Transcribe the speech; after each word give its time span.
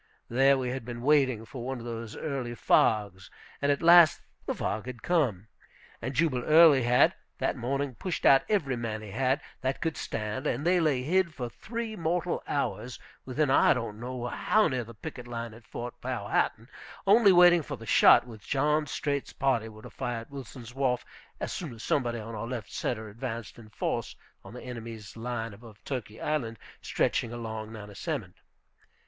There 0.29 0.57
we 0.57 0.69
had 0.69 0.83
been 0.83 1.03
waiting 1.03 1.45
for 1.45 1.63
one 1.63 1.77
of 1.77 1.85
those 1.85 2.15
early 2.15 2.55
fogs, 2.55 3.29
and 3.61 3.71
at 3.71 3.83
last 3.83 4.19
the 4.47 4.55
fog 4.55 4.87
had 4.87 5.03
come. 5.03 5.47
And 6.01 6.15
Jubal 6.15 6.43
Early 6.43 6.81
had, 6.81 7.13
that 7.37 7.55
morning, 7.55 7.93
pushed 7.93 8.25
out 8.25 8.41
every 8.49 8.75
man 8.75 9.03
he 9.03 9.11
had, 9.11 9.41
that 9.61 9.79
could 9.79 9.95
stand; 9.95 10.47
and 10.47 10.65
they 10.65 10.79
lay 10.79 11.03
hid 11.03 11.35
for 11.35 11.49
three 11.51 11.95
mortal 11.95 12.41
hours, 12.47 12.97
within 13.25 13.51
I 13.51 13.75
don't 13.75 13.99
know 13.99 14.25
how 14.25 14.67
near 14.69 14.83
the 14.83 14.95
picket 14.95 15.27
line 15.27 15.53
at 15.53 15.67
Fort 15.67 16.01
Powhatan, 16.01 16.67
only 17.05 17.31
waiting 17.31 17.61
for 17.61 17.75
the 17.77 17.85
shot 17.85 18.25
which 18.25 18.47
John 18.49 18.87
Streight's 18.87 19.33
party 19.33 19.69
were 19.69 19.83
to 19.83 19.91
fire 19.91 20.21
at 20.21 20.31
Wilson's 20.31 20.73
Wharf, 20.73 21.05
as 21.39 21.53
soon 21.53 21.75
as 21.75 21.83
somebody 21.83 22.17
on 22.17 22.33
our 22.33 22.47
left 22.47 22.71
centre 22.73 23.07
advanced 23.07 23.59
in 23.59 23.69
force 23.69 24.15
on 24.43 24.55
the 24.55 24.63
enemy's 24.63 25.15
line 25.15 25.53
above 25.53 25.77
Turkey 25.85 26.19
Island 26.19 26.57
stretching 26.81 27.31
across 27.31 27.67
to 27.67 27.71
Nansemond. 27.71 28.33